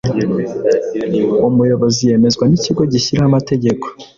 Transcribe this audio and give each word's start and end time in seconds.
umuyobozi 1.47 2.01
yemezwa 2.09 2.43
n’ikigo 2.47 2.81
gishyiraho 2.91 3.27
amategeko 3.31 3.85